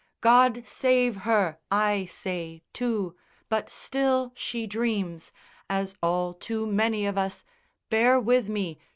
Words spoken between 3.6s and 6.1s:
still she dreams, As